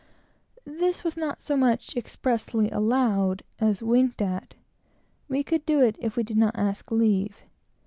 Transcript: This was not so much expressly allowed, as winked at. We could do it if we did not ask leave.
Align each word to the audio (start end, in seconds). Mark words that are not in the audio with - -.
This 0.65 1.03
was 1.03 1.15
not 1.15 1.39
so 1.39 1.55
much 1.55 1.95
expressly 1.95 2.71
allowed, 2.71 3.43
as 3.59 3.83
winked 3.83 4.19
at. 4.19 4.55
We 5.27 5.43
could 5.43 5.63
do 5.63 5.79
it 5.81 5.95
if 5.99 6.15
we 6.17 6.23
did 6.23 6.37
not 6.37 6.57
ask 6.57 6.89
leave. 6.91 7.43